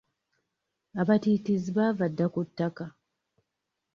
[1.01, 2.85] Abatiitiizi baava dda ku ttaka.